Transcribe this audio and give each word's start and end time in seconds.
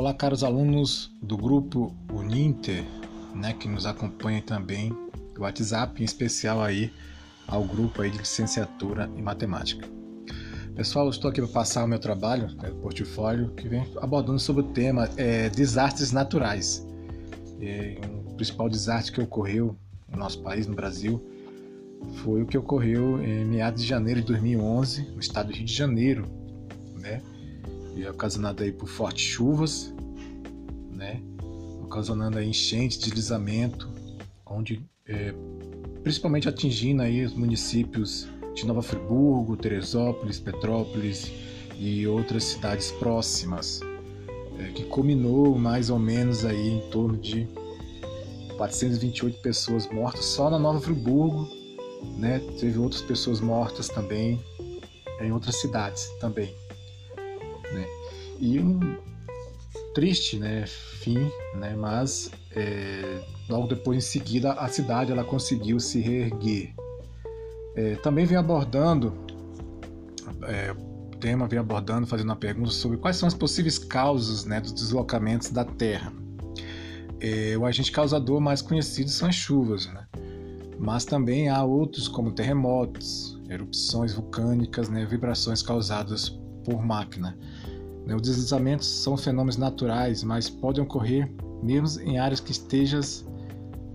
Olá, 0.00 0.14
caros 0.14 0.42
alunos 0.42 1.14
do 1.20 1.36
grupo 1.36 1.94
Uninter, 2.10 2.82
né, 3.34 3.52
que 3.52 3.68
nos 3.68 3.84
acompanha 3.84 4.40
também 4.40 4.88
do 5.34 5.42
WhatsApp, 5.42 6.00
em 6.00 6.04
especial 6.06 6.62
aí 6.62 6.90
ao 7.46 7.62
grupo 7.62 8.00
aí 8.00 8.10
de 8.10 8.16
licenciatura 8.16 9.10
em 9.14 9.20
matemática. 9.20 9.86
Pessoal, 10.74 11.10
estou 11.10 11.30
aqui 11.30 11.42
para 11.42 11.50
passar 11.50 11.84
o 11.84 11.86
meu 11.86 11.98
trabalho, 11.98 12.46
né, 12.54 12.70
portfólio, 12.80 13.50
que 13.50 13.68
vem 13.68 13.86
abordando 14.00 14.38
sobre 14.38 14.62
o 14.62 14.68
tema 14.68 15.06
é, 15.18 15.50
desastres 15.50 16.12
naturais. 16.12 16.82
É, 17.60 18.00
um 18.10 18.36
principal 18.36 18.70
desastre 18.70 19.12
que 19.12 19.20
ocorreu 19.20 19.76
no 20.10 20.16
nosso 20.16 20.40
país, 20.40 20.66
no 20.66 20.74
Brasil, 20.74 21.22
foi 22.24 22.40
o 22.40 22.46
que 22.46 22.56
ocorreu 22.56 23.22
em 23.22 23.44
meados 23.44 23.82
de 23.82 23.86
janeiro 23.86 24.22
de 24.22 24.28
2011, 24.28 25.10
no 25.10 25.20
estado 25.20 25.48
do 25.48 25.52
Rio 25.52 25.66
de 25.66 25.74
Janeiro, 25.74 26.24
né? 26.98 27.20
E 27.96 28.06
ocasionado 28.06 28.62
aí 28.62 28.72
por 28.72 28.88
fortes 28.88 29.24
chuvas, 29.24 29.92
né? 30.90 31.20
Ocasionando 31.82 32.38
aí 32.38 32.48
enchente, 32.48 32.98
deslizamento, 32.98 33.88
onde 34.46 34.84
é, 35.06 35.34
principalmente 36.02 36.48
atingindo 36.48 37.02
aí 37.02 37.24
os 37.24 37.34
municípios 37.34 38.28
de 38.54 38.66
Nova 38.66 38.82
Friburgo, 38.82 39.56
Teresópolis, 39.56 40.38
Petrópolis 40.38 41.30
e 41.78 42.06
outras 42.06 42.44
cidades 42.44 42.90
próximas, 42.92 43.80
é, 44.58 44.70
que 44.72 44.84
culminou 44.84 45.58
mais 45.58 45.90
ou 45.90 45.98
menos 45.98 46.44
aí 46.44 46.68
em 46.68 46.90
torno 46.90 47.16
de 47.16 47.48
428 48.56 49.40
pessoas 49.40 49.88
mortas 49.90 50.24
só 50.26 50.50
na 50.50 50.58
Nova 50.58 50.80
Friburgo, 50.80 51.48
né? 52.18 52.40
Teve 52.58 52.78
outras 52.78 53.02
pessoas 53.02 53.40
mortas 53.40 53.88
também 53.88 54.38
em 55.20 55.32
outras 55.32 55.56
cidades 55.60 56.08
também, 56.18 56.54
né? 57.72 57.86
E 58.38 58.58
um 58.58 58.80
triste, 59.94 60.38
né, 60.38 60.64
fim, 60.66 61.30
né? 61.54 61.74
Mas 61.76 62.30
é, 62.54 63.20
logo 63.48 63.66
depois 63.68 63.98
em 63.98 64.00
seguida 64.00 64.52
a 64.52 64.68
cidade 64.68 65.12
ela 65.12 65.24
conseguiu 65.24 65.78
se 65.80 66.00
reerguer. 66.00 66.74
É, 67.76 67.94
também 67.96 68.24
vem 68.24 68.36
abordando 68.36 69.12
é, 70.44 70.72
o 70.72 71.16
tema 71.16 71.46
vem 71.46 71.58
abordando, 71.58 72.06
fazendo 72.06 72.28
uma 72.28 72.36
pergunta 72.36 72.70
sobre 72.70 72.96
quais 72.96 73.16
são 73.16 73.26
as 73.26 73.34
possíveis 73.34 73.78
causas 73.78 74.44
né, 74.44 74.60
dos 74.60 74.72
deslocamentos 74.72 75.50
da 75.50 75.64
Terra. 75.64 76.12
É, 77.20 77.56
o 77.58 77.66
agente 77.66 77.92
causador 77.92 78.40
mais 78.40 78.62
conhecido 78.62 79.10
são 79.10 79.28
as 79.28 79.34
chuvas, 79.34 79.86
né? 79.86 80.06
mas 80.78 81.04
também 81.04 81.50
há 81.50 81.62
outros 81.62 82.08
como 82.08 82.32
terremotos, 82.32 83.38
erupções 83.50 84.14
vulcânicas, 84.14 84.88
né, 84.88 85.04
vibrações 85.04 85.62
causadas 85.62 86.39
por 86.64 86.84
máquina. 86.84 87.36
Né, 88.06 88.14
os 88.14 88.22
deslizamentos 88.22 88.86
são 88.86 89.16
fenômenos 89.16 89.56
naturais, 89.56 90.22
mas 90.22 90.48
podem 90.48 90.82
ocorrer 90.82 91.30
mesmo 91.62 92.02
em 92.02 92.18
áreas 92.18 92.40
que 92.40 92.52
estejam 92.52 93.00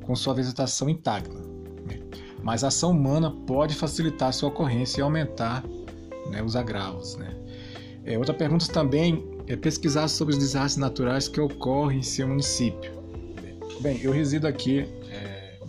com 0.03 0.16
sua 0.16 0.33
vegetação 0.33 0.89
intacta. 0.89 1.38
Né. 1.85 1.99
Mas 2.44 2.63
a 2.63 2.67
ação 2.67 2.91
humana 2.91 3.31
pode 3.31 3.75
facilitar 3.75 4.31
sua 4.33 4.49
ocorrência 4.49 4.99
e 4.99 5.03
aumentar 5.03 5.63
né, 6.30 6.44
os 6.44 6.55
agravos. 6.55 7.16
Né. 7.16 7.35
É, 8.03 8.17
outra 8.17 8.33
pergunta 8.33 8.67
também 8.67 9.25
é 9.47 9.55
pesquisar 9.55 10.07
sobre 10.07 10.33
os 10.33 10.39
desastres 10.39 10.77
naturais 10.77 11.27
que 11.27 11.39
ocorrem 11.39 12.00
em 12.00 12.03
seu 12.03 12.27
município. 12.27 12.94
Bem, 13.81 14.00
eu 14.02 14.11
resido 14.11 14.47
aqui 14.47 14.88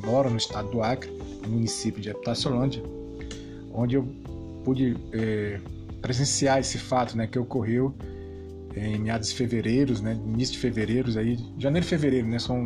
moro 0.06 0.31
no 0.31 0.36
estado 0.36 0.70
do 0.70 0.83
Acre, 0.83 1.10
no 1.42 1.48
município 1.48 2.00
de 2.00 2.10
Epitaciolândia, 2.10 2.83
onde 3.72 3.97
eu 3.97 4.06
pude 4.64 4.97
é, 5.12 5.60
presenciar 6.06 6.60
esse 6.60 6.78
fato 6.78 7.16
né, 7.16 7.26
que 7.26 7.36
ocorreu 7.36 7.92
em 8.76 8.96
meados 8.96 9.30
de 9.30 9.34
fevereiro, 9.34 10.00
né, 10.00 10.14
início 10.14 10.52
de 10.52 10.60
fevereiro, 10.60 11.18
aí, 11.18 11.36
janeiro 11.58 11.84
e 11.84 11.88
fevereiro, 11.88 12.28
né, 12.28 12.38
são 12.38 12.64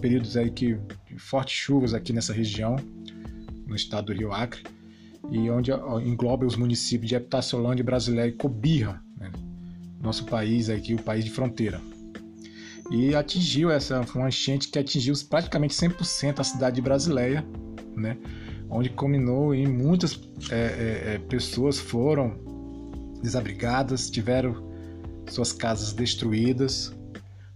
períodos 0.00 0.38
aí 0.38 0.50
que 0.50 0.78
de 1.06 1.18
fortes 1.18 1.54
chuvas 1.54 1.92
aqui 1.92 2.14
nessa 2.14 2.32
região, 2.32 2.76
no 3.66 3.76
estado 3.76 4.06
do 4.06 4.14
Rio 4.14 4.32
Acre, 4.32 4.62
e 5.30 5.50
onde 5.50 5.70
engloba 6.02 6.46
os 6.46 6.56
municípios 6.56 7.10
de 7.10 7.14
Epitaciolândia, 7.14 7.84
Brasileira 7.84 8.28
e 8.28 8.32
Cobirra, 8.32 9.02
né, 9.18 9.30
nosso 10.00 10.24
país 10.24 10.70
aqui, 10.70 10.94
o 10.94 11.02
país 11.02 11.26
de 11.26 11.30
fronteira. 11.30 11.78
E 12.90 13.14
atingiu 13.14 13.70
essa 13.70 14.00
uma 14.14 14.28
enchente 14.28 14.68
que 14.68 14.78
atingiu 14.78 15.14
praticamente 15.28 15.74
100% 15.74 16.40
a 16.40 16.44
cidade 16.44 16.80
brasileira, 16.80 17.44
né? 17.94 18.16
Onde 18.70 18.88
culminou 18.88 19.52
em 19.52 19.66
muitas 19.66 20.20
é, 20.50 20.54
é, 20.54 21.14
é, 21.14 21.18
pessoas 21.18 21.78
foram 21.78 22.36
desabrigadas, 23.20 24.08
tiveram 24.08 24.70
suas 25.26 25.52
casas 25.52 25.92
destruídas, 25.92 26.94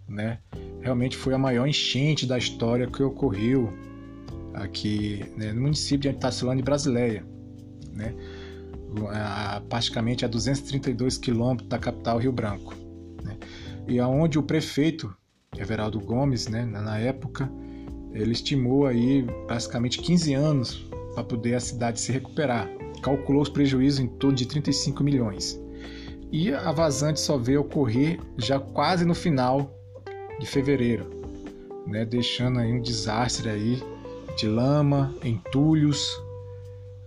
né? 0.08 0.38
Realmente 0.80 1.16
foi 1.16 1.32
a 1.32 1.38
maior 1.38 1.66
enchente 1.66 2.26
da 2.26 2.36
história 2.36 2.86
que 2.86 3.02
ocorreu 3.02 3.72
aqui 4.52 5.24
né, 5.36 5.52
no 5.52 5.62
município 5.62 6.10
de 6.10 6.16
Itacilândia 6.16 6.64
Brasileia, 6.64 7.24
né? 7.92 8.14
A, 9.10 9.62
praticamente 9.68 10.24
a 10.24 10.28
232 10.28 11.16
quilômetros 11.18 11.68
da 11.68 11.78
capital 11.78 12.18
Rio 12.18 12.32
Branco, 12.32 12.74
né? 13.24 13.36
e 13.88 13.98
aonde 13.98 14.38
o 14.38 14.42
prefeito 14.42 15.12
Everaldo 15.56 15.98
Gomes, 15.98 16.46
né, 16.46 16.64
na 16.64 16.98
época, 16.98 17.50
ele 18.12 18.32
estimou 18.32 18.86
aí 18.86 19.26
basicamente 19.48 19.98
15 19.98 20.34
anos 20.34 20.88
para 21.14 21.24
poder 21.24 21.54
a 21.54 21.60
cidade 21.60 22.00
se 22.00 22.12
recuperar. 22.12 22.68
Calculou 23.02 23.42
os 23.42 23.48
prejuízos 23.48 24.00
em 24.00 24.06
torno 24.06 24.36
de 24.36 24.46
35 24.46 25.02
milhões. 25.02 25.60
E 26.32 26.52
a 26.52 26.72
vazante 26.72 27.20
só 27.20 27.38
veio 27.38 27.60
ocorrer 27.60 28.18
já 28.36 28.58
quase 28.58 29.04
no 29.04 29.14
final 29.14 29.78
de 30.40 30.46
fevereiro, 30.46 31.08
né, 31.86 32.04
deixando 32.04 32.58
aí 32.58 32.72
um 32.72 32.82
desastre 32.82 33.48
aí 33.48 33.82
de 34.36 34.48
lama, 34.48 35.14
entulhos, 35.22 36.20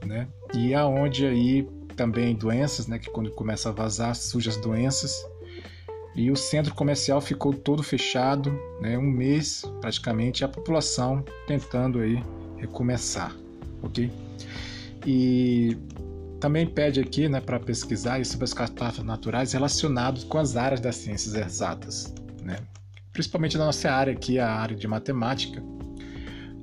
né, 0.06 0.28
e 0.54 0.74
aonde 0.74 1.26
aí 1.26 1.68
também 1.96 2.36
doenças, 2.36 2.88
né, 2.88 3.00
que 3.00 3.10
quando 3.10 3.30
começa 3.32 3.70
a 3.70 3.72
vazar 3.74 4.16
surgem 4.16 4.52
as 4.52 4.58
doenças. 4.58 5.26
E 6.16 6.32
o 6.32 6.36
centro 6.36 6.74
comercial 6.74 7.20
ficou 7.20 7.54
todo 7.54 7.84
fechado, 7.84 8.58
né, 8.80 8.98
um 8.98 9.12
mês 9.12 9.64
praticamente, 9.82 10.46
a 10.46 10.48
população 10.48 11.24
tentando 11.46 12.00
aí 12.00 12.24
recomeçar, 12.56 13.36
ok? 13.82 14.12
E 15.06 15.78
também 16.40 16.68
pede 16.68 17.00
aqui, 17.00 17.28
né, 17.28 17.42
para 17.42 17.60
pesquisar 17.60 18.24
sobre 18.26 18.46
as 18.46 18.54
catástrofes 18.54 19.06
naturais 19.06 19.54
relacionadas 19.54 20.24
com 20.24 20.38
as 20.38 20.56
áreas 20.56 20.80
das 20.80 20.96
ciências 20.96 21.34
exatas, 21.34 22.14
né? 22.44 22.58
Principalmente 23.12 23.58
na 23.58 23.66
nossa 23.66 23.90
área 23.90 24.14
aqui, 24.14 24.38
a 24.38 24.52
área 24.52 24.76
de 24.76 24.88
matemática, 24.88 25.64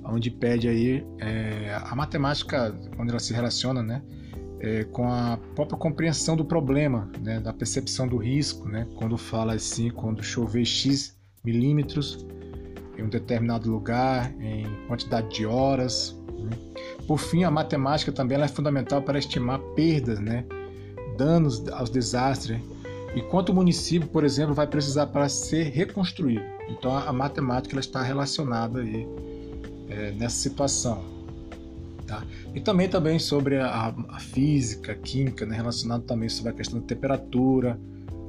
onde 0.04 0.30
pede 0.30 0.68
aí 0.68 1.04
é, 1.18 1.76
a 1.82 1.96
matemática, 1.96 2.72
quando 2.94 3.10
ela 3.10 3.18
se 3.18 3.32
relaciona, 3.32 3.82
né, 3.82 4.02
é, 4.60 4.84
com 4.84 5.10
a 5.12 5.38
própria 5.54 5.78
compreensão 5.78 6.36
do 6.36 6.44
problema, 6.44 7.10
né, 7.20 7.40
da 7.40 7.52
percepção 7.52 8.06
do 8.06 8.16
risco, 8.16 8.68
né, 8.68 8.86
quando 8.96 9.16
fala 9.18 9.54
assim, 9.54 9.90
quando 9.90 10.22
chover 10.22 10.64
X 10.64 11.16
milímetros 11.44 12.24
em 12.96 13.02
um 13.02 13.08
determinado 13.08 13.70
lugar, 13.70 14.32
em 14.40 14.64
quantidade 14.86 15.28
de 15.34 15.44
horas. 15.44 16.16
Né. 16.38 16.50
Por 17.06 17.18
fim, 17.18 17.44
a 17.44 17.50
matemática 17.50 18.10
também 18.10 18.40
é 18.40 18.48
fundamental 18.48 19.02
para 19.02 19.18
estimar 19.18 19.58
perdas, 19.74 20.20
né, 20.20 20.44
danos 21.16 21.66
aos 21.68 21.90
desastres 21.90 22.60
e 23.14 23.22
quanto 23.22 23.50
o 23.50 23.54
município, 23.54 24.08
por 24.08 24.24
exemplo, 24.24 24.54
vai 24.54 24.66
precisar 24.66 25.06
para 25.06 25.28
ser 25.28 25.70
reconstruído. 25.70 26.44
Então, 26.68 26.96
a 26.96 27.12
matemática 27.12 27.74
ela 27.74 27.80
está 27.80 28.02
relacionada 28.02 28.80
aí, 28.80 29.06
é, 29.88 30.10
nessa 30.12 30.36
situação. 30.36 31.04
Tá? 32.06 32.22
E 32.54 32.60
também, 32.60 32.88
também 32.88 33.18
sobre 33.18 33.58
a, 33.58 33.94
a 34.08 34.18
física, 34.18 34.92
a 34.92 34.94
química, 34.94 35.46
né, 35.46 35.56
relacionado 35.56 36.02
também 36.02 36.28
sobre 36.28 36.52
a 36.52 36.54
questão 36.54 36.80
da 36.80 36.86
temperatura, 36.86 37.78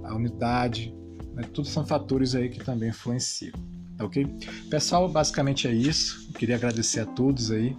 a 0.03 0.13
umidade, 0.13 0.93
né, 1.33 1.43
tudo 1.51 1.67
são 1.67 1.85
fatores 1.85 2.35
aí 2.35 2.49
que 2.49 2.63
também 2.63 2.89
influenciam. 2.89 3.53
Tá 3.97 4.05
ok? 4.05 4.27
Pessoal, 4.69 5.09
basicamente 5.09 5.67
é 5.67 5.73
isso. 5.73 6.27
Eu 6.27 6.33
queria 6.33 6.55
agradecer 6.55 6.99
a 6.99 7.05
todos 7.05 7.49
aí, 7.49 7.75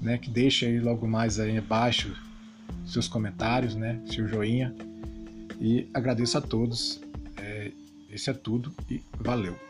né, 0.00 0.18
que 0.18 0.30
deixem 0.30 0.70
aí 0.70 0.80
logo 0.80 1.06
mais 1.06 1.38
aí 1.38 1.58
abaixo 1.58 2.14
seus 2.86 3.06
comentários, 3.06 3.74
né, 3.74 4.00
seu 4.06 4.26
joinha. 4.26 4.74
E 5.60 5.86
agradeço 5.92 6.38
a 6.38 6.40
todos. 6.40 7.00
É, 7.36 7.70
esse 8.10 8.30
é 8.30 8.32
tudo 8.32 8.72
e 8.90 9.02
valeu. 9.20 9.69